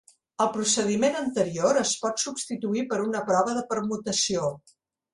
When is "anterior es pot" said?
1.19-2.23